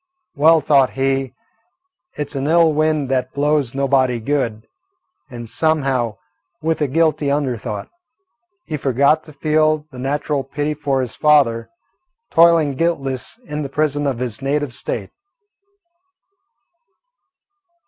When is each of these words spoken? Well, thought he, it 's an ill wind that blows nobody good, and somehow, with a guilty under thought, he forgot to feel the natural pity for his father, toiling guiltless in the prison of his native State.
Well, 0.35 0.61
thought 0.61 0.93
he, 0.93 1.35
it 2.17 2.31
's 2.31 2.35
an 2.35 2.47
ill 2.47 2.73
wind 2.73 3.07
that 3.09 3.33
blows 3.33 3.75
nobody 3.75 4.19
good, 4.19 4.65
and 5.29 5.47
somehow, 5.47 6.15
with 6.59 6.81
a 6.81 6.87
guilty 6.87 7.29
under 7.29 7.55
thought, 7.55 7.87
he 8.65 8.77
forgot 8.77 9.23
to 9.25 9.31
feel 9.33 9.85
the 9.91 9.99
natural 9.99 10.43
pity 10.43 10.73
for 10.73 11.01
his 11.01 11.15
father, 11.15 11.69
toiling 12.31 12.73
guiltless 12.73 13.37
in 13.45 13.61
the 13.61 13.69
prison 13.69 14.07
of 14.07 14.17
his 14.17 14.41
native 14.41 14.73
State. 14.73 15.11